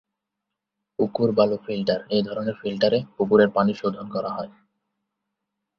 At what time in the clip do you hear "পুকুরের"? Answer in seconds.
3.15-3.49